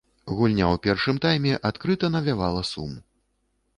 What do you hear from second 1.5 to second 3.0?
адкрыта навявала сум.